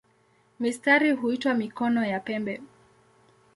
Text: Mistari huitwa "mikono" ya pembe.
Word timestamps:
Mistari 0.59 1.11
huitwa 1.11 1.53
"mikono" 1.53 2.05
ya 2.05 2.19
pembe. 2.19 2.61